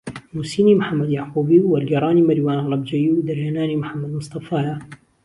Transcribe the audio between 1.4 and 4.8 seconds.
و وەرگێڕانی مەریوان هەڵەبجەیی و دەرهێنانی محەممەد مستەفایە